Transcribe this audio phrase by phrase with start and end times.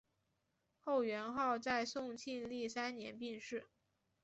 [0.79, 3.67] 后元昊在宋庆历三年病逝。